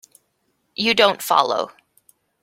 You 0.73 0.95
don't 0.95 1.21
follow. 1.21 1.73